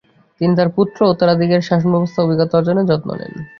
[0.41, 3.33] তিনি তার পুত্র ও উত্তরাধিকারীর শাসনব্যবস্থার অভিজ্ঞতা অর্জনের যত্ন নেন।